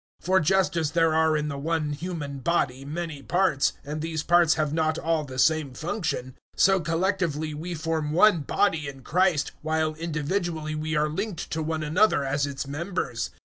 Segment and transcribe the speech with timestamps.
[0.21, 4.23] 012:004 For just as there are in the one human body many parts, and these
[4.23, 9.03] parts have not all the same function; 012:005 so collectively we form one body in
[9.03, 13.29] Christ, while individually we are linked to one another as its members.